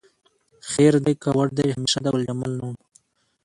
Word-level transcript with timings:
خیر 0.69 0.93
دی 1.05 1.13
که 1.21 1.29
وړ 1.35 1.47
دې 1.57 1.65
همیشه 1.75 1.99
د 2.01 2.05
ګلجمال 2.13 2.51
نه 2.59 2.63
وم 2.67 2.77